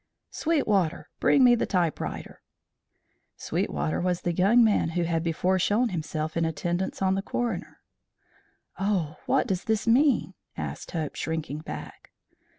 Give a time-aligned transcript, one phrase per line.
[0.31, 2.41] "Sweetwater, bring me the typewriter!"
[3.37, 7.81] Sweetwater was the young man who had before shown himself in attendance on the coroner.
[8.79, 12.11] "O, what does this mean?" asked Hope, shrinking back.